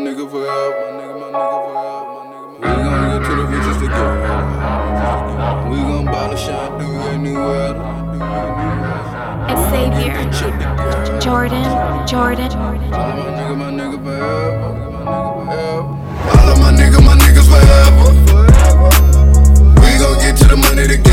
[0.00, 0.80] nigga forever.
[0.80, 2.12] My nigga, my nigga forever.
[2.16, 2.76] My nigga, my nigga.
[2.76, 4.30] We gon' get to the riches together.
[5.70, 7.88] We gon' and shine through any weather.
[9.50, 10.18] It's Xavier.
[11.20, 11.68] Jordan,
[12.06, 12.50] Jordan.
[12.52, 14.70] All of my nigga, my nigga forever.
[15.06, 18.08] All of my nigga, my niggas forever.
[19.82, 21.09] We gon' get to the money together.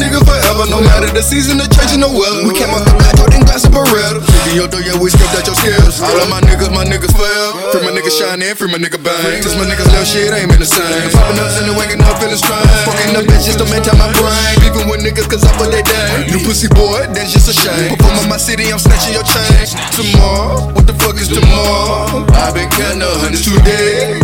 [0.00, 0.64] My niggas, forever.
[0.72, 2.48] No matter the season, the change, and the weather.
[2.48, 4.24] We came out the black Jordan glass of Beretta.
[4.24, 6.00] Nigga, yo, do yeah, we skipped out your skills.
[6.00, 7.76] All of my niggas, my niggas forever.
[7.76, 9.44] Free my nigga shine in, free my nigga bang.
[9.44, 11.12] Cause my niggas love shit ain't been the same.
[11.12, 12.64] Popping up and waking up feeling strange.
[12.88, 14.56] Fucking the bitches to maintain my brain.
[14.64, 16.32] Beefing with niggas cause I put they day.
[16.32, 17.92] New pussy boy, that's just a shame.
[18.00, 19.68] Perform on my city, I'm snatching your chain.
[19.92, 22.24] Tomorrow, what the fuck is tomorrow?
[22.40, 24.16] I've been counting the hundreds today.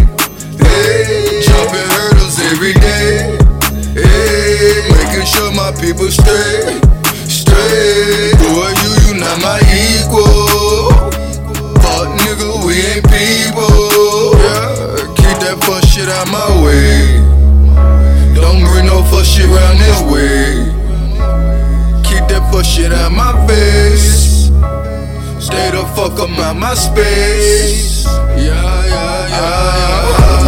[0.56, 3.35] Hey, jumping hurdles every day.
[5.66, 6.78] My people straight,
[7.26, 8.38] straight.
[8.38, 10.94] Boy, you, you not my equal.
[11.82, 14.38] Fuck nigga, we ain't people.
[14.46, 17.18] Yeah, keep that fuck shit out my way.
[18.36, 20.70] Don't bring no fuck shit round this way.
[22.04, 24.52] Keep that fuck shit out my face.
[25.44, 28.04] Stay the fuck up out my space.
[28.06, 30.26] Yeah, yeah, yeah.
[30.30, 30.45] All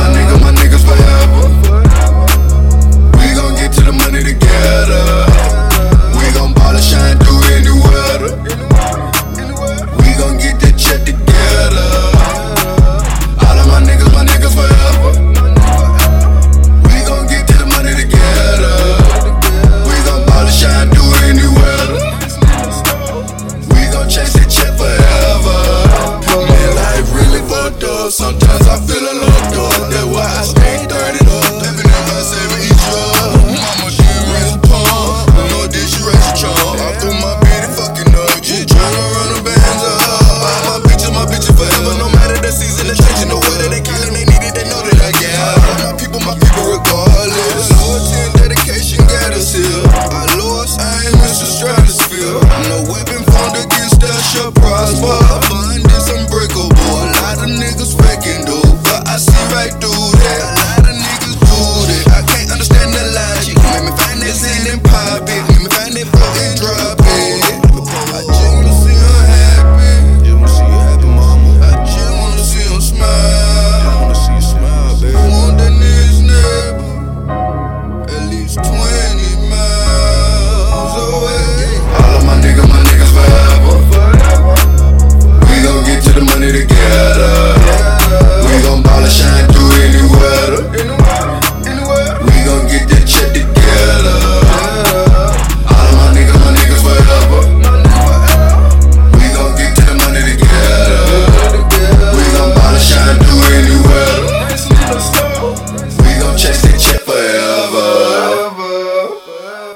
[28.08, 29.92] Sometimes I feel alone, dog.
[29.92, 31.60] That's why I stay 30 up.
[31.60, 33.36] Living in my saving each other.
[33.52, 35.28] Mama, she raised a pump.
[35.52, 36.56] No did she raise a chump.
[36.56, 38.32] I threw my bitty fucking up.
[38.41, 40.00] Just tryna run the bands up.
[40.41, 42.00] All my bitches, my bitches forever.
[42.00, 43.69] No matter the season, the changing the weather.
[43.69, 45.84] They calling, they need it, they know that I got it.
[45.84, 47.69] My people, my people regardless.
[47.76, 49.84] Loyalty and dedication got us here.
[50.16, 51.44] I lost, I ain't Mr.
[51.44, 52.40] Stratosphere.
[52.72, 55.57] No weapon formed against us shall prosper.